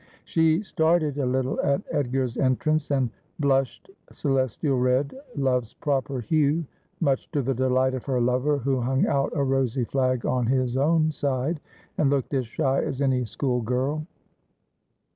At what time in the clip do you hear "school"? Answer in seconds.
13.25-13.61